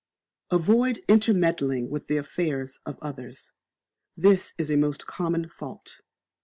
[0.49, 3.53] Avoid intermeddling with the affairs of others.
[4.17, 6.01] This is a most common fault.